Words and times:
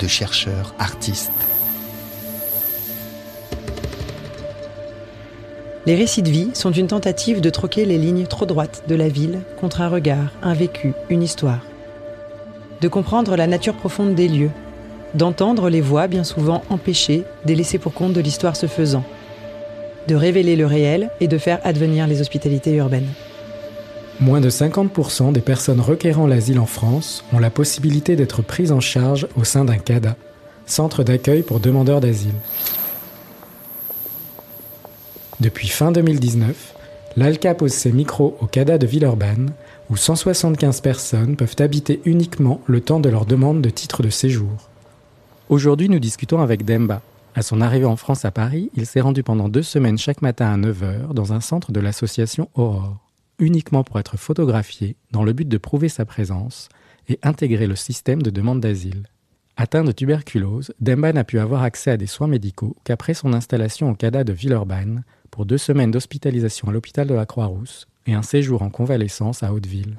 de 0.00 0.08
chercheurs 0.08 0.74
artistes. 0.78 1.30
Les 5.86 5.94
récits 5.94 6.22
de 6.22 6.30
vie 6.30 6.50
sont 6.54 6.72
une 6.72 6.86
tentative 6.86 7.40
de 7.40 7.50
troquer 7.50 7.84
les 7.84 7.98
lignes 7.98 8.26
trop 8.26 8.46
droites 8.46 8.84
de 8.88 8.94
la 8.94 9.08
ville 9.08 9.40
contre 9.60 9.80
un 9.80 9.88
regard, 9.88 10.32
un 10.42 10.54
vécu, 10.54 10.92
une 11.08 11.22
histoire. 11.22 11.60
De 12.80 12.88
comprendre 12.88 13.36
la 13.36 13.46
nature 13.46 13.74
profonde 13.74 14.14
des 14.14 14.28
lieux, 14.28 14.50
d'entendre 15.14 15.68
les 15.68 15.80
voix 15.80 16.06
bien 16.06 16.24
souvent 16.24 16.62
empêchées 16.70 17.24
des 17.44 17.54
laissés 17.54 17.78
pour 17.78 17.92
compte 17.92 18.12
de 18.12 18.20
l'histoire 18.20 18.56
se 18.56 18.66
faisant, 18.66 19.04
de 20.08 20.14
révéler 20.14 20.56
le 20.56 20.66
réel 20.66 21.10
et 21.20 21.28
de 21.28 21.38
faire 21.38 21.60
advenir 21.64 22.06
les 22.06 22.20
hospitalités 22.20 22.74
urbaines. 22.74 23.08
Moins 24.20 24.42
de 24.42 24.50
50% 24.50 25.32
des 25.32 25.40
personnes 25.40 25.80
requérant 25.80 26.26
l'asile 26.26 26.58
en 26.58 26.66
France 26.66 27.24
ont 27.32 27.38
la 27.38 27.48
possibilité 27.48 28.16
d'être 28.16 28.42
prises 28.42 28.70
en 28.70 28.80
charge 28.80 29.26
au 29.34 29.44
sein 29.44 29.64
d'un 29.64 29.78
CADA, 29.78 30.14
centre 30.66 31.02
d'accueil 31.02 31.42
pour 31.42 31.58
demandeurs 31.58 32.02
d'asile. 32.02 32.34
Depuis 35.40 35.68
fin 35.68 35.90
2019, 35.90 36.74
l'ALCA 37.16 37.54
pose 37.54 37.72
ses 37.72 37.92
micros 37.92 38.36
au 38.42 38.46
CADA 38.46 38.76
de 38.76 38.86
Villeurbanne, 38.86 39.52
où 39.88 39.96
175 39.96 40.82
personnes 40.82 41.36
peuvent 41.36 41.56
habiter 41.58 42.02
uniquement 42.04 42.60
le 42.66 42.82
temps 42.82 43.00
de 43.00 43.08
leur 43.08 43.24
demande 43.24 43.62
de 43.62 43.70
titre 43.70 44.02
de 44.02 44.10
séjour. 44.10 44.68
Aujourd'hui, 45.48 45.88
nous 45.88 45.98
discutons 45.98 46.40
avec 46.40 46.66
Demba. 46.66 47.00
À 47.34 47.40
son 47.40 47.62
arrivée 47.62 47.86
en 47.86 47.96
France 47.96 48.26
à 48.26 48.30
Paris, 48.30 48.70
il 48.76 48.84
s'est 48.84 49.00
rendu 49.00 49.22
pendant 49.22 49.48
deux 49.48 49.62
semaines 49.62 49.96
chaque 49.96 50.20
matin 50.20 50.52
à 50.52 50.58
9h 50.58 51.14
dans 51.14 51.32
un 51.32 51.40
centre 51.40 51.72
de 51.72 51.80
l'association 51.80 52.50
Aurore, 52.54 52.98
uniquement 53.40 53.82
pour 53.82 53.98
être 53.98 54.16
photographié 54.16 54.96
dans 55.10 55.24
le 55.24 55.32
but 55.32 55.48
de 55.48 55.58
prouver 55.58 55.88
sa 55.88 56.04
présence 56.04 56.68
et 57.08 57.18
intégrer 57.22 57.66
le 57.66 57.76
système 57.76 58.22
de 58.22 58.30
demande 58.30 58.60
d'asile. 58.60 59.08
Atteint 59.56 59.84
de 59.84 59.92
tuberculose, 59.92 60.72
Demba 60.80 61.12
n'a 61.12 61.24
pu 61.24 61.38
avoir 61.38 61.62
accès 61.62 61.90
à 61.90 61.96
des 61.96 62.06
soins 62.06 62.28
médicaux 62.28 62.76
qu'après 62.84 63.14
son 63.14 63.32
installation 63.32 63.90
au 63.90 63.94
CADA 63.94 64.24
de 64.24 64.32
Villeurbanne 64.32 65.02
pour 65.30 65.44
deux 65.44 65.58
semaines 65.58 65.90
d'hospitalisation 65.90 66.68
à 66.68 66.72
l'hôpital 66.72 67.06
de 67.06 67.14
la 67.14 67.26
Croix-Rousse 67.26 67.86
et 68.06 68.14
un 68.14 68.22
séjour 68.22 68.62
en 68.62 68.70
convalescence 68.70 69.42
à 69.42 69.52
Hauteville. 69.52 69.96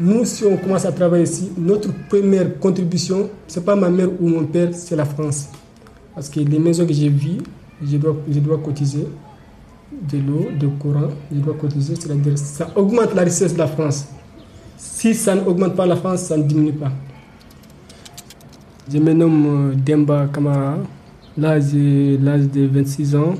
Nous, 0.00 0.24
si 0.24 0.44
on 0.44 0.56
commence 0.56 0.84
à 0.84 0.92
travailler 0.92 1.24
ici, 1.24 1.52
notre 1.58 1.90
première 2.08 2.58
contribution, 2.58 3.30
ce 3.46 3.58
n'est 3.58 3.64
pas 3.64 3.76
ma 3.76 3.90
mère 3.90 4.08
ou 4.20 4.28
mon 4.28 4.46
père, 4.46 4.70
c'est 4.72 4.96
la 4.96 5.04
France. 5.04 5.48
Parce 6.14 6.28
que 6.28 6.40
les 6.40 6.58
maisons 6.58 6.86
que 6.86 6.92
j'ai 6.92 7.08
vues, 7.08 7.38
je 7.82 7.98
dois, 7.98 8.16
je 8.28 8.38
dois 8.38 8.58
cotiser 8.58 9.06
de 10.10 10.18
l'eau, 10.18 10.48
de 10.58 10.66
courant, 10.66 11.08
je 11.32 11.38
dois 11.38 11.54
cotiser, 11.54 11.94
ça 12.36 12.70
augmente 12.74 13.14
la 13.14 13.22
richesse 13.22 13.54
de 13.54 13.58
la 13.58 13.66
France. 13.66 14.06
Si 14.76 15.14
ça 15.14 15.34
n'augmente 15.34 15.74
pas 15.76 15.86
la 15.86 15.96
France, 15.96 16.22
ça 16.22 16.36
ne 16.36 16.42
diminue 16.42 16.72
pas. 16.72 16.92
Je 18.92 18.98
me 18.98 19.12
nomme 19.12 19.70
euh, 19.70 19.74
Demba 19.74 20.28
Kamara. 20.32 20.78
Là, 21.36 21.58
j'ai 21.60 22.18
l'âge 22.18 22.48
de 22.50 22.66
26 22.66 23.16
ans. 23.16 23.34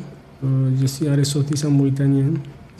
Euh, 0.45 0.71
je 0.81 0.87
suis 0.87 1.09
un 1.09 1.17
ressortissant 1.17 1.71
mauritanien. 1.71 2.27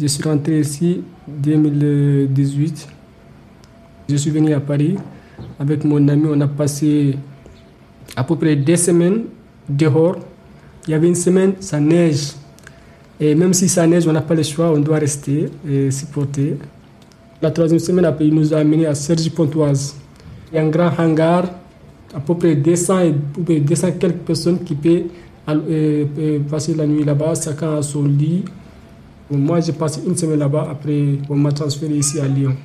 Je 0.01 0.07
suis 0.07 0.23
rentré 0.23 0.61
ici 0.61 1.03
en 1.29 1.33
2018. 1.43 2.89
Je 4.09 4.17
suis 4.17 4.31
venu 4.31 4.55
à 4.55 4.61
Paris 4.61 4.97
avec 5.59 5.85
mon 5.85 6.07
ami. 6.09 6.25
On 6.31 6.41
a 6.41 6.47
passé 6.47 7.17
à 8.17 8.25
peu 8.25 8.37
près 8.37 8.55
deux 8.57 8.77
semaines 8.77 9.25
dehors. 9.69 10.17
Il 10.87 10.93
y 10.93 10.95
avait 10.95 11.09
une 11.09 11.15
semaine, 11.15 11.55
ça 11.61 11.79
neige. 11.79 12.33
Et 13.25 13.37
même 13.37 13.53
si 13.55 13.69
ça 13.69 13.87
neige, 13.87 14.05
on 14.09 14.13
n'a 14.13 14.21
pas 14.21 14.35
le 14.35 14.43
choix, 14.43 14.73
on 14.73 14.81
doit 14.81 14.99
rester 14.99 15.49
et 15.71 15.93
supporter. 15.93 16.57
La 17.41 17.53
troisième 17.53 17.79
semaine, 17.79 18.05
après, 18.05 18.27
il 18.27 18.35
nous 18.35 18.53
a 18.53 18.57
amenés 18.57 18.85
à 18.85 18.97
Sergi-Pontoise. 18.97 19.95
Il 20.51 20.57
y 20.57 20.59
a 20.59 20.63
un 20.65 20.69
grand 20.69 20.91
hangar, 20.99 21.45
à 22.13 22.19
peu 22.19 22.35
près 22.35 22.57
200, 22.57 22.99
et, 23.49 23.61
200 23.61 23.93
quelques 24.01 24.25
personnes 24.27 24.65
qui 24.65 24.75
peuvent 24.75 25.05
euh, 25.49 26.05
euh, 26.19 26.39
passer 26.51 26.75
la 26.75 26.85
nuit 26.85 27.05
là-bas, 27.05 27.35
chacun 27.41 27.77
à 27.77 27.83
son 27.83 28.03
lit. 28.03 28.43
Moi, 29.31 29.61
j'ai 29.61 29.73
passé 29.73 30.01
une 30.05 30.17
semaine 30.17 30.41
là-bas, 30.41 30.67
après, 30.73 31.19
on 31.31 31.37
m'a 31.37 31.53
transféré 31.53 31.95
ici 31.95 32.19
à 32.19 32.27
Lyon. 32.27 32.57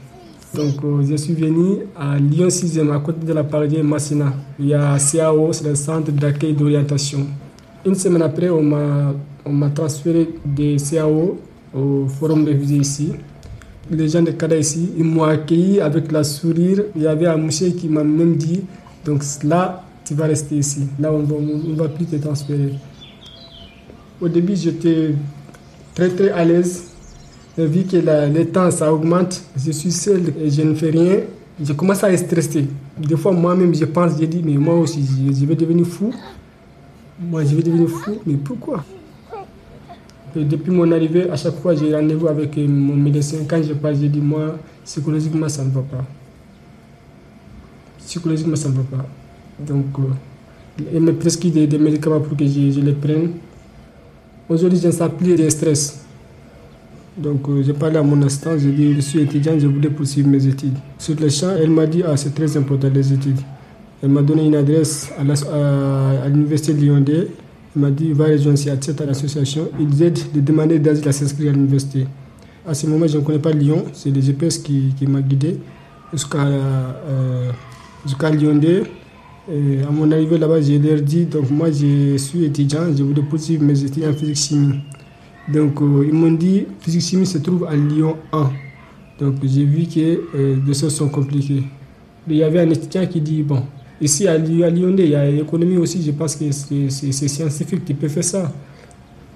Donc, 0.55 0.83
euh, 0.83 1.03
je 1.07 1.17
suis 1.17 1.35
venu 1.35 1.81
à 1.95 2.17
Lyon 2.17 2.47
6e, 2.47 2.91
à 2.95 2.99
côté 2.99 3.27
de 3.27 3.33
la 3.33 3.43
parisienne 3.43 3.87
Massina. 3.87 4.33
Il 4.59 4.69
y 4.69 4.73
a 4.73 4.97
CAO, 4.97 5.53
c'est 5.53 5.67
le 5.67 5.75
centre 5.75 6.11
d'accueil 6.11 6.53
d'orientation. 6.53 7.27
Une 7.87 7.95
semaine 7.95 8.21
après, 8.21 8.49
on 8.49 8.61
m'a 8.61 9.69
transféré 9.73 10.27
de 10.45 10.75
CAO 10.77 11.37
au 11.73 12.05
forum 12.07 12.43
de 12.43 12.51
visée 12.51 12.75
ici. 12.75 13.13
Les 13.89 14.09
gens 14.09 14.21
de 14.21 14.31
Kada 14.31 14.57
ici, 14.57 14.91
ils 14.97 15.05
m'ont 15.05 15.23
accueilli 15.23 15.79
avec 15.79 16.11
la 16.11 16.25
sourire. 16.25 16.83
Il 16.97 17.03
y 17.03 17.07
avait 17.07 17.27
un 17.27 17.37
monsieur 17.37 17.69
qui 17.69 17.87
m'a 17.87 18.03
même 18.03 18.35
dit, 18.35 18.65
donc 19.05 19.23
là, 19.45 19.85
tu 20.03 20.15
vas 20.15 20.25
rester 20.25 20.55
ici. 20.55 20.81
Là, 20.99 21.13
on 21.13 21.19
ne 21.19 21.75
va 21.75 21.87
plus 21.87 22.03
te 22.03 22.17
transférer. 22.17 22.73
Au 24.19 24.27
début, 24.27 24.57
j'étais 24.57 25.13
très 25.95 26.09
très 26.09 26.31
à 26.31 26.43
l'aise 26.43 26.83
vu 27.57 27.83
que 27.85 27.95
le 27.95 28.43
temps 28.47 28.69
ça 28.69 28.91
augmente, 28.93 29.41
je 29.55 29.71
suis 29.71 29.93
seul 29.93 30.33
et 30.43 30.49
je 30.49 30.61
ne 30.61 30.75
fais 30.75 30.89
rien, 30.89 31.19
je 31.63 31.71
commence 31.71 32.03
à 32.03 32.11
être 32.11 32.19
stressé. 32.25 32.65
Des 32.97 33.15
fois, 33.15 33.31
moi-même, 33.31 33.73
je 33.73 33.85
pense, 33.85 34.19
je 34.19 34.25
dis, 34.25 34.41
mais 34.43 34.57
moi 34.57 34.75
aussi, 34.75 35.05
je, 35.31 35.45
vais 35.45 35.55
devenir 35.55 35.85
fou. 35.87 36.13
Moi, 37.19 37.43
je 37.43 37.55
vais 37.55 37.63
devenir 37.63 37.89
fou, 37.89 38.19
mais 38.25 38.35
pourquoi? 38.35 38.83
Depuis 40.35 40.71
mon 40.71 40.91
arrivée, 40.91 41.29
à 41.31 41.35
chaque 41.35 41.55
fois, 41.55 41.73
j'ai 41.73 41.95
rendez-vous 41.95 42.27
avec 42.27 42.55
euh, 42.57 42.67
mon 42.67 42.95
médecin. 42.95 43.37
Quand 43.47 43.61
je 43.63 43.73
parle, 43.73 43.95
je 43.95 44.05
dis, 44.05 44.19
moi, 44.19 44.55
psychologiquement, 44.85 45.49
ça 45.49 45.63
ne 45.63 45.71
va 45.71 45.81
pas. 45.81 46.05
Psychologiquement, 47.99 48.55
ça 48.55 48.69
ne 48.69 48.75
va 48.75 48.83
pas. 48.83 49.05
Donc, 49.59 49.85
euh, 49.97 50.83
il 50.93 51.01
me 51.01 51.13
prescrit 51.13 51.49
des, 51.49 51.77
médicaments 51.79 52.19
pour 52.19 52.37
que 52.37 52.45
je, 52.45 52.79
les 52.79 52.93
prenne. 52.93 53.31
Aujourd'hui, 54.47 54.79
je 54.79 54.87
ne 54.87 54.91
sens 54.91 55.09
plus 55.17 55.35
de 55.35 55.49
stress. 55.49 56.03
Donc 57.17 57.49
euh, 57.49 57.63
j'ai 57.63 57.73
parlé 57.73 57.97
à 57.97 58.03
mon 58.03 58.21
instant, 58.21 58.51
j'ai 58.59 58.71
dit 58.71 58.93
je 58.93 58.99
suis 58.99 59.19
étudiant, 59.21 59.57
je 59.57 59.65
voulais 59.65 59.89
poursuivre 59.89 60.29
mes 60.29 60.45
études. 60.45 60.77
Sur 60.99 61.19
le 61.19 61.29
champ, 61.29 61.49
elle 61.59 61.71
m'a 61.71 61.87
dit 61.87 62.03
ah 62.05 62.15
c'est 62.15 62.33
très 62.33 62.55
important 62.55 62.89
les 62.93 63.11
études. 63.11 63.39
Elle 64.01 64.09
m'a 64.09 64.21
donné 64.21 64.45
une 64.45 64.55
adresse 64.55 65.09
à 65.17 66.27
l'université 66.27 66.73
de 66.73 66.79
Lyon 66.79 67.01
2. 67.01 67.13
Elle 67.75 67.81
m'a 67.81 67.91
dit 67.91 68.13
va 68.13 68.25
rejoindre 68.25 68.57
cette 68.57 69.01
association. 69.01 69.69
Ils 69.79 70.03
aident 70.03 70.19
de 70.33 70.39
demander 70.41 70.79
d'asile 70.79 71.07
à 71.07 71.11
s'inscrire 71.11 71.51
à 71.51 71.53
l'université. 71.53 72.07
À 72.65 72.73
ce 72.73 72.85
moment, 72.85 73.07
je 73.07 73.17
ne 73.17 73.23
connais 73.23 73.39
pas 73.39 73.51
Lyon, 73.51 73.85
c'est 73.93 74.11
le 74.11 74.21
GPS 74.21 74.57
qui, 74.57 74.93
qui 74.97 75.07
m'a 75.07 75.21
guidé 75.21 75.57
jusqu'à 76.11 76.45
euh, 76.45 77.51
Lyon 78.31 78.55
2. 78.55 78.83
Et 79.49 79.81
à 79.87 79.91
mon 79.91 80.11
arrivée 80.11 80.37
là-bas, 80.37 80.59
j'ai 80.61 80.77
leur 80.77 80.99
dit 81.01 81.25
donc 81.25 81.49
moi 81.49 81.71
je 81.71 82.17
suis 82.17 82.43
étudiant, 82.43 82.81
je 82.95 83.01
voulais 83.01 83.21
poursuivre 83.21 83.63
mes 83.63 83.81
études 83.81 84.05
en 84.05 84.13
physique 84.13 84.35
chimie. 84.35 84.79
Donc, 85.47 85.81
euh, 85.81 86.05
ils 86.05 86.13
m'ont 86.13 86.31
dit, 86.31 86.65
physique 86.81 87.01
chimie 87.01 87.25
se 87.25 87.37
trouve 87.37 87.65
à 87.65 87.75
Lyon 87.75 88.17
1. 88.33 88.51
Donc, 89.19 89.35
j'ai 89.43 89.63
vu 89.63 89.85
que 89.87 90.21
euh, 90.35 90.57
les 90.65 90.73
choses 90.73 90.93
sont 90.93 91.07
compliquées. 91.07 91.63
Il 92.27 92.35
y 92.35 92.43
avait 92.43 92.59
un 92.59 92.69
étudiant 92.69 93.05
qui 93.05 93.21
dit, 93.21 93.43
bon, 93.43 93.63
ici 94.01 94.27
à 94.27 94.37
Lyon, 94.37 94.95
il 94.97 95.09
y 95.09 95.15
a 95.15 95.29
l'économie 95.29 95.77
aussi, 95.77 96.01
je 96.03 96.11
pense 96.11 96.35
que 96.35 96.51
c'est 96.51 97.11
scientifique 97.27 97.85
qui 97.85 97.93
peut 97.93 98.07
faire 98.07 98.23
ça. 98.23 98.51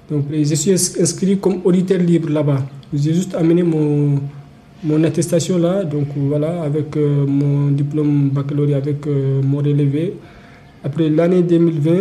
Donc, 0.10 0.26
je 0.32 0.56
suis 0.56 0.72
inscrit 0.72 1.38
comme 1.38 1.62
auditeur 1.64 2.00
libre 2.00 2.30
là-bas. 2.30 2.66
J'ai 2.94 3.14
juste 3.14 3.34
amené 3.36 3.64
mon, 3.64 4.20
mon 4.84 5.04
attestation 5.04 5.58
là, 5.58 5.84
donc 5.86 6.08
voilà, 6.16 6.64
avec 6.64 6.98
euh, 6.98 7.26
mon 7.26 7.72
diplôme 7.72 8.30
baccalauréat, 8.30 8.78
avec 8.78 9.06
mon 9.08 9.58
relevé. 9.60 10.14
Après 10.84 11.10
l'année 11.10 11.44
2020, 11.44 11.92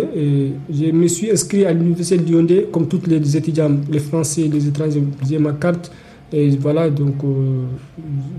je 0.72 0.91
me 0.91 1.06
suis 1.06 1.31
inscrit 1.31 1.66
à 1.66 1.72
l'université 1.72 2.16
de 2.16 2.25
Lyon 2.25 2.47
comme 2.72 2.88
tous 2.88 3.03
les 3.06 3.37
étudiants, 3.37 3.76
les 3.91 3.99
Français, 3.99 4.49
les 4.50 4.66
étrangers. 4.66 5.03
J'ai 5.28 5.38
ma 5.38 5.53
carte. 5.53 5.93
Et 6.32 6.50
voilà, 6.56 6.88
donc 6.88 7.16
euh, 7.25 7.65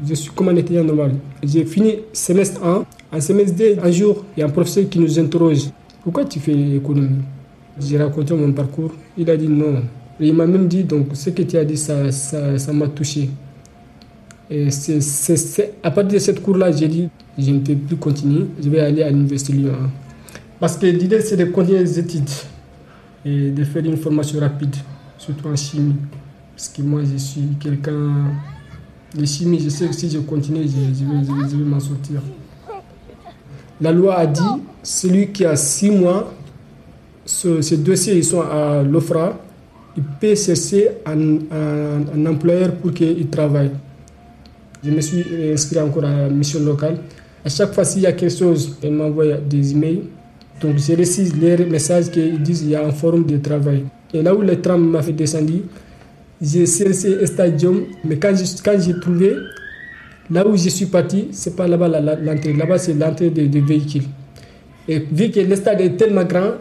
je 0.08 0.14
suis 0.14 0.32
comme 0.32 0.48
un 0.50 0.56
étudiant 0.56 0.84
normal. 0.84 1.12
J'ai 1.44 1.66
fini 1.66 1.96
semestre 2.14 2.64
1. 2.64 2.86
En 3.12 3.20
semestre 3.20 3.58
2, 3.58 3.78
un 3.84 3.92
jour, 3.92 4.24
il 4.36 4.40
y 4.40 4.44
a 4.44 4.46
un 4.46 4.50
professeur 4.50 4.88
qui 4.90 5.00
nous 5.00 5.20
interroge. 5.20 5.70
Pourquoi 6.04 6.24
tu 6.26 6.40
fais 6.40 6.54
économie 6.76 7.22
J'ai 7.80 7.98
raconté 7.98 8.34
mon 8.34 8.54
parcours. 8.54 8.92
Il 9.18 9.30
a 9.30 9.36
dit 9.36 9.50
non. 9.50 9.82
il 10.20 10.34
m'a 10.34 10.46
même 10.48 10.68
dit, 10.68 10.84
donc 10.84 11.08
ce 11.14 11.30
que 11.30 11.42
tu 11.42 11.58
as 11.58 11.66
dit, 11.66 11.76
ça 11.76 12.04
m'a 12.04 12.12
ça, 12.12 12.88
touché. 12.96 13.30
Et 14.50 14.68
à 15.84 15.92
partir 15.92 16.14
de 16.14 16.20
cette 16.20 16.42
cours-là, 16.42 16.72
j'ai 16.72 16.88
dit, 16.88 17.10
je 17.38 17.52
ne 17.52 17.60
peux 17.60 17.76
plus 17.76 17.96
continuer, 17.98 18.46
je 18.62 18.70
vais 18.70 18.80
aller 18.80 19.04
à 19.04 19.10
l'université 19.10 19.54
Lyon 19.54 19.74
1. 19.74 19.90
Parce 20.60 20.78
que 20.78 20.86
l'idée, 20.86 21.22
c'est 21.22 21.38
de 21.38 21.46
continuer 21.46 21.80
les 21.80 22.00
études 22.00 22.30
et 23.26 23.50
de 23.52 23.64
faire 23.64 23.84
une 23.86 23.98
formation 23.98 24.40
rapide, 24.40 24.76
surtout 25.18 25.48
en 25.48 25.56
chimie. 25.56 25.96
Parce 26.56 26.70
que 26.70 26.82
moi, 26.82 27.02
je 27.04 27.18
suis 27.18 27.48
quelqu'un 27.60 28.34
de 29.18 29.26
chimie, 29.26 29.60
je 29.60 29.70
sais 29.70 29.88
que 29.88 29.94
si 29.94 30.10
je 30.10 30.20
continue, 30.20 30.64
je, 30.64 31.58
vais, 31.58 31.64
m'en 31.64 31.80
sortir. 31.80 32.22
La 33.82 33.92
loi 33.92 34.16
a 34.16 34.28
dit, 34.28 34.42
celui 34.84 35.28
qui 35.28 35.44
a 35.44 35.56
six 35.56 35.90
mois, 35.90 36.32
ces 37.26 37.78
dossiers 37.78 38.16
ils 38.16 38.24
sont 38.24 38.42
à 38.42 38.84
l'OFRA, 38.84 39.40
il 39.98 40.04
peut 40.04 40.36
chercher 40.36 40.90
un, 41.06 41.40
un 42.16 42.26
employeur 42.26 42.72
pour 42.76 42.94
qu'il 42.94 43.28
travaille. 43.30 43.72
Je 44.84 44.92
me 44.92 45.02
suis 45.02 45.24
inscrit 45.52 45.80
encore 45.80 46.06
à 46.06 46.12
la 46.12 46.30
mission 46.30 46.60
locale. 46.60 46.98
À 47.44 47.50
chaque 47.50 47.74
fois, 47.74 47.84
s'il 47.84 48.04
y 48.04 48.06
a 48.06 48.14
quelque 48.14 48.36
chose, 48.36 48.78
elle 48.84 48.94
m'envoie 48.94 49.38
des 49.38 49.72
emails. 49.72 50.04
Donc, 50.62 50.78
j'ai 50.78 50.96
reçu 50.96 51.24
les 51.40 51.66
messages 51.66 52.10
qui 52.12 52.32
disent 52.38 52.60
qu'il 52.62 52.70
y 52.70 52.76
a 52.76 52.86
un 52.86 52.92
forum 52.92 53.26
de 53.26 53.38
travail. 53.38 53.84
Et 54.14 54.22
là 54.22 54.34
où 54.36 54.42
le 54.42 54.62
tram 54.62 54.90
m'a 54.92 55.02
fait 55.02 55.12
descendre, 55.14 55.52
j'ai 56.40 56.66
cherché 56.66 57.18
un 57.22 57.26
stadium, 57.26 57.84
mais 58.04 58.18
quand 58.18 58.34
j'ai 58.36 59.00
trouvé, 59.00 59.36
là 60.32 60.48
où 60.48 60.56
je 60.56 60.70
suis 60.70 60.86
parti, 60.86 61.28
c'est 61.32 61.56
pas 61.56 61.68
là-bas 61.68 61.88
l'entrée. 62.22 62.54
Là-bas, 62.54 62.78
c'est 62.78 62.94
l'entrée 62.94 63.30
des 63.30 63.48
de 63.48 63.60
véhicules. 63.60 64.04
Et 64.88 65.00
vu 65.00 65.30
que 65.30 65.40
le 65.42 65.54
est 65.54 65.98
tellement 65.98 66.24
grand, 66.24 66.52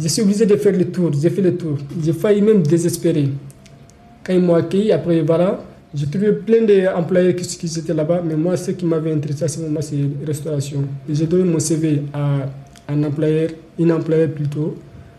je 0.00 0.08
suis 0.08 0.22
obligé 0.22 0.46
de 0.46 0.56
faire 0.56 0.72
le 0.76 0.86
tour. 0.86 1.10
J'ai 1.20 1.30
fait 1.30 1.42
le 1.42 1.56
tour. 1.56 1.76
J'ai 2.02 2.12
failli 2.12 2.42
même 2.42 2.62
désespérer. 2.62 3.28
Quand 4.24 4.32
ils 4.32 4.40
m'ont 4.40 4.54
accueilli, 4.54 4.92
après, 4.92 5.20
voilà, 5.20 5.62
j'ai 5.94 6.06
trouvé 6.06 6.32
plein 6.32 6.62
d'employés 6.62 7.34
qui, 7.36 7.66
étaient 7.78 7.92
là-bas, 7.92 8.22
mais 8.24 8.34
moi, 8.34 8.56
ce 8.56 8.70
qui 8.70 8.86
m'avait 8.86 9.12
intéressé 9.12 9.44
à 9.44 9.48
ce 9.48 9.60
moment, 9.60 9.80
c'est 9.82 9.96
restauration. 10.26 10.84
J'ai 11.08 11.26
donné 11.26 11.44
mon 11.44 11.58
CV 11.58 12.02
à 12.14 12.46
un 12.88 13.02
employeur, 13.04 13.50
une 13.78 13.92
employée 13.92 14.28
plutôt. 14.28 14.76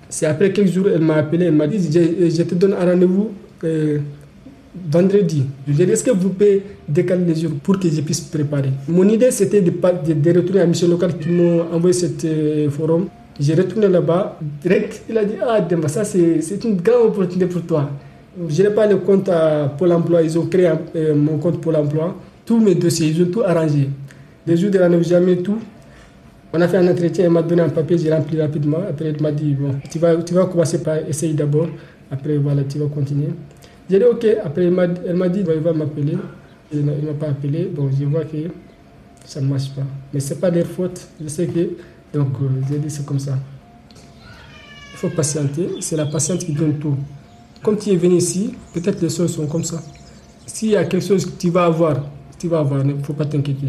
C'est 0.10 0.26
après 0.26 0.52
quelques 0.52 0.72
jours, 0.72 0.88
elle 0.94 1.02
m'a 1.02 1.16
appelé, 1.16 1.46
elle 1.46 1.54
m'a 1.54 1.68
dit 1.68 1.80
je, 1.80 2.44
te 2.44 2.56
donne 2.56 2.74
un 2.74 2.86
rendez-vous 2.86 3.32
euh, 3.64 4.00
vendredi. 4.76 5.46
Je 5.68 5.74
lui 5.74 5.84
ai 5.84 5.86
dit 5.86 5.92
est-ce 5.92 6.04
que 6.04 6.12
vous 6.12 6.30
pouvez 6.30 6.64
décaler 6.88 7.26
les 7.26 7.36
jours 7.36 7.52
pour 7.62 7.80
que 7.80 7.90
je 7.90 8.02
puisse 8.02 8.22
préparer? 8.22 8.72
Mon 8.88 9.08
idée, 9.08 9.32
c'était 9.32 9.62
de, 9.62 9.72
retourner 10.38 10.62
à 10.62 10.66
mission 10.66 10.88
locale 10.88 11.18
qui 11.18 11.30
m'ont 11.30 11.62
envoyé 11.72 11.94
ce 11.94 12.08
euh, 12.26 12.70
forum. 12.70 13.08
J'ai 13.40 13.56
retourné 13.56 13.88
là-bas, 13.88 14.38
direct, 14.62 15.04
il 15.10 15.18
a 15.18 15.26
dit 15.26 15.36
Ah, 15.42 15.60
Demba, 15.62 15.88
ça 15.88 16.04
c'est 16.04 16.64
une 16.64 16.76
grande 16.78 17.08
opportunité 17.08 17.48
pour 17.48 17.64
toi. 17.64 17.90
Je 18.48 18.64
n'ai 18.64 18.70
pas 18.70 18.88
le 18.88 18.98
compte 18.98 19.30
à 19.30 19.74
Pôle 19.78 19.92
emploi, 19.92 20.22
ils 20.22 20.38
ont 20.38 20.46
créé 20.48 20.70
euh, 20.96 21.16
mon 21.16 21.38
compte 21.38 21.62
Pôle 21.62 21.76
emploi. 21.76 22.16
Tous 22.46 22.60
mes 22.60 22.76
dossiers, 22.76 23.08
ils 23.08 23.22
ont 23.24 23.32
tout 23.32 23.42
arrangé. 23.42 23.90
Les 24.46 24.58
jours 24.58 24.72
de 24.72 24.78
la 24.78 25.02
jamais 25.02 25.38
tout. 25.38 25.58
On 26.56 26.62
a 26.62 26.68
fait 26.68 26.78
un 26.78 26.88
entretien, 26.88 27.26
elle 27.26 27.32
m'a 27.32 27.42
donné 27.42 27.64
un 27.64 27.70
papier, 27.70 27.98
j'ai 27.98 28.14
rempli 28.14 28.40
rapidement. 28.40 28.78
Après, 28.88 29.06
elle 29.06 29.22
m'a 29.22 29.32
dit 29.32 29.56
Bon, 29.56 29.76
tu 29.90 29.98
vas, 29.98 30.16
tu 30.18 30.34
vas 30.36 30.46
commencer 30.46 30.84
par 30.84 30.98
essayer 31.08 31.34
d'abord. 31.34 31.68
Après, 32.12 32.38
voilà, 32.38 32.64
tu 32.64 32.78
vas 32.78 32.86
continuer. 32.86 33.30
J'ai 33.90 34.00
dit 34.00 34.06
OK. 34.06 34.26
Après, 34.44 34.64
elle 34.66 34.72
m'a 35.16 35.30
dit 35.30 35.40
il 35.40 35.60
va 35.62 35.74
m'appeler. 35.74 36.18
Il 36.72 36.86
ne 36.86 36.92
m'a 36.92 37.14
pas 37.14 37.28
appelé. 37.28 37.66
Bon, 37.66 37.90
je 37.92 38.06
vois 38.06 38.26
que 38.26 38.38
ça 39.26 39.42
ne 39.42 39.48
marche 39.48 39.70
pas. 39.72 39.84
Mais 40.14 40.20
ce 40.20 40.34
n'est 40.34 40.40
pas 40.40 40.50
leur 40.50 40.66
faute. 40.66 41.08
Je 41.22 41.28
sais 41.28 41.48
que. 41.48 41.70
Donc, 42.18 42.34
euh, 42.42 42.48
j'ai 42.70 42.80
dit 42.80 42.90
c'est 42.90 43.06
comme 43.06 43.20
ça. 43.20 43.38
Il 44.94 44.98
faut 44.98 45.10
patienter. 45.10 45.70
C'est 45.82 45.96
la 45.96 46.06
patience 46.06 46.44
qui 46.44 46.54
donne 46.54 46.78
tout. 46.80 46.98
Comme 47.62 47.78
tu 47.78 47.92
es 47.92 47.96
venu 47.96 48.16
ici, 48.16 48.54
peut-être 48.74 49.02
les 49.02 49.10
choses 49.10 49.34
sont 49.34 49.48
comme 49.48 49.64
ça. 49.64 49.82
S'il 50.46 50.72
y 50.72 50.76
a 50.76 50.84
quelque 50.84 51.06
chose 51.06 51.26
que 51.26 51.32
tu 51.40 51.50
vas 51.50 51.66
avoir, 51.66 51.96
tu 52.38 52.48
vas 52.48 52.60
avoir, 52.60 52.82
il 52.82 52.98
ne 52.98 53.04
faut 53.04 53.14
pas 53.14 53.26
t'inquiéter. 53.26 53.68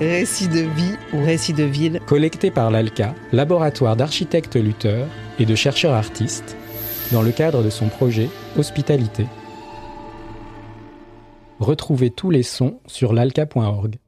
Récit 0.00 0.48
de 0.48 0.60
vie 0.60 0.96
ou 1.12 1.24
récit 1.24 1.52
de 1.52 1.62
ville. 1.62 2.00
Collecté 2.06 2.50
par 2.50 2.70
l'ALCA, 2.72 3.14
laboratoire 3.32 3.94
d'architectes 3.94 4.56
lutteurs 4.56 5.06
et 5.38 5.46
de 5.46 5.54
chercheurs 5.54 5.94
artistes, 5.94 6.56
dans 7.12 7.22
le 7.22 7.30
cadre 7.30 7.62
de 7.62 7.70
son 7.70 7.88
projet 7.88 8.28
Hospitalité. 8.56 9.26
Retrouvez 11.60 12.10
tous 12.10 12.30
les 12.30 12.42
sons 12.42 12.80
sur 12.86 13.12
l'alca.org. 13.12 14.01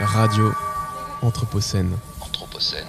Radio 0.00 0.52
Anthropocène. 1.22 1.90
Anthropocène. 2.20 2.86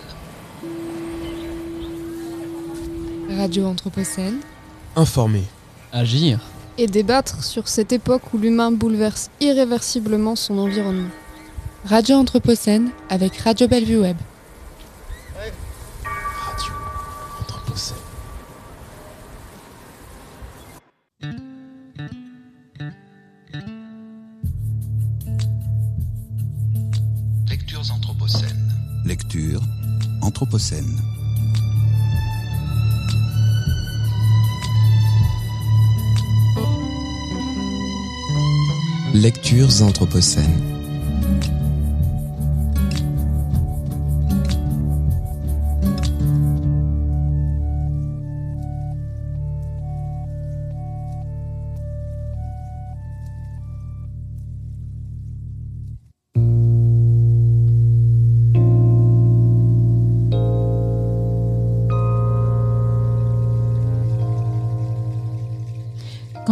Radio 3.37 3.65
Anthropocène. 3.67 4.39
Informer. 4.95 5.43
Agir. 5.91 6.39
Et 6.77 6.87
débattre 6.87 7.43
sur 7.43 7.67
cette 7.67 7.91
époque 7.91 8.33
où 8.33 8.37
l'humain 8.37 8.71
bouleverse 8.71 9.29
irréversiblement 9.41 10.35
son 10.35 10.57
environnement. 10.59 11.09
Radio 11.85 12.17
Anthropocène 12.17 12.91
avec 13.09 13.37
Radio 13.37 13.67
Bellevue 13.67 13.99
Web. 13.99 14.17
Lectures 28.25 28.41
anthropocènes. 28.41 28.55
Lecture 29.05 29.61
Anthropocène. 30.21 30.99
Lectures 39.13 39.81
Anthropocènes. 39.83 40.74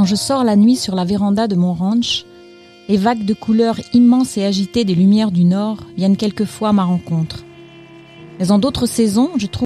Quand 0.04 0.08
je 0.08 0.16
sors 0.16 0.44
la 0.44 0.58
nuit 0.58 0.76
sur 0.76 0.96
la 0.96 1.06
véranda 1.06 1.48
de 1.48 1.56
mon 1.56 1.74
ranch, 1.74 2.26
les 2.90 2.98
vagues 2.98 3.24
de 3.24 3.34
couleurs 3.34 3.80
immenses 3.94 4.36
et 4.36 4.44
agitées 4.44 4.84
des 4.84 4.96
lumières 4.96 5.32
du 5.32 5.46
nord 5.46 5.78
viennent 5.96 6.18
quelquefois 6.18 6.68
à 6.68 6.74
ma 6.74 6.84
rencontre. 6.84 7.46
Mais 8.38 8.52
en 8.52 8.60
d'autres 8.60 8.86
saisons, 8.86 9.30
je 9.38 9.48
trouve 9.48 9.62